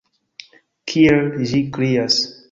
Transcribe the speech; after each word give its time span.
Kiel 0.91 1.29
ĝi 1.51 1.59
krias! 1.77 2.17